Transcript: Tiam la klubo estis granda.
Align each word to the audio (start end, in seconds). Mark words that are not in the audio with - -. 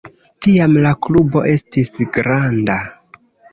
Tiam 0.45 0.77
la 0.85 0.93
klubo 1.09 1.45
estis 1.53 1.93
granda. 2.19 2.81